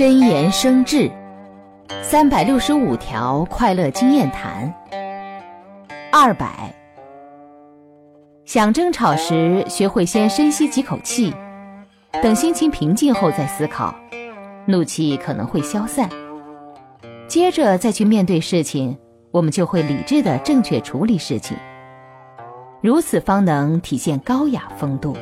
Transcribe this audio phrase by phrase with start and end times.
[0.00, 1.10] 真言生智
[2.02, 4.74] 三百六十五条快乐经验谈。
[6.10, 6.74] 二百。
[8.46, 11.34] 想争吵时学会先深吸几口气
[12.22, 13.94] 等心情平静后再思考
[14.66, 16.08] 怒气可能会消散。
[17.28, 18.96] 接着再去面对事情
[19.30, 21.54] 我们就会理智的正确处理事情。
[22.80, 25.14] 如此方能体现高雅风度。